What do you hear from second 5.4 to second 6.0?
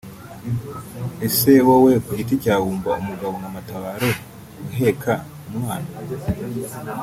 umwana